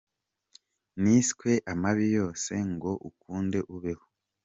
[1.01, 4.05] niswe amabi yose ngo ukunde ubeho.